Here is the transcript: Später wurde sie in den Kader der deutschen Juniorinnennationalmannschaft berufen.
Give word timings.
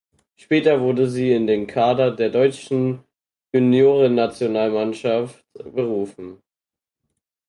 Später 0.35 0.81
wurde 0.81 1.07
sie 1.07 1.31
in 1.31 1.45
den 1.45 1.67
Kader 1.67 2.09
der 2.09 2.31
deutschen 2.31 3.03
Juniorinnennationalmannschaft 3.53 5.45
berufen. 5.53 6.41